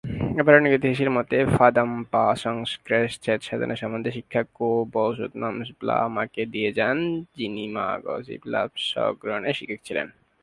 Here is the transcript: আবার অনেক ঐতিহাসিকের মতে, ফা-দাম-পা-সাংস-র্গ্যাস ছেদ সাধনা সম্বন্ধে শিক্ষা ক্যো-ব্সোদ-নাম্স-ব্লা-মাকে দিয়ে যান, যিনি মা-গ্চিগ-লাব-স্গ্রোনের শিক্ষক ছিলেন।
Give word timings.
আবার 0.39 0.53
অনেক 0.55 0.71
ঐতিহাসিকের 0.73 1.11
মতে, 1.11 1.37
ফা-দাম-পা-সাংস-র্গ্যাস 1.55 3.11
ছেদ 3.21 3.39
সাধনা 3.41 3.75
সম্বন্ধে 3.75 4.11
শিক্ষা 4.11 4.41
ক্যো-ব্সোদ-নাম্স-ব্লা-মাকে 4.55 6.43
দিয়ে 6.45 6.69
যান, 6.73 6.97
যিনি 7.35 7.63
মা-গ্চিগ-লাব-স্গ্রোনের 7.67 9.53
শিক্ষক 9.53 9.79
ছিলেন। 9.85 10.07